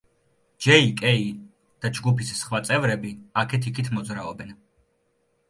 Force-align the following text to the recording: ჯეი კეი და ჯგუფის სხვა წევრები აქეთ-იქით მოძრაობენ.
ჯეი 0.65 0.87
კეი 1.01 1.27
და 1.85 1.91
ჯგუფის 1.99 2.33
სხვა 2.39 2.63
წევრები 2.71 3.13
აქეთ-იქით 3.43 3.93
მოძრაობენ. 3.99 4.53